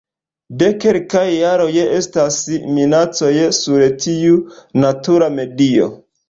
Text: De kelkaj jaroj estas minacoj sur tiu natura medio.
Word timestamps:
De 0.61 0.67
kelkaj 0.83 1.25
jaroj 1.33 1.75
estas 1.97 2.37
minacoj 2.79 3.29
sur 3.59 3.85
tiu 4.07 4.41
natura 4.87 5.31
medio. 5.37 5.93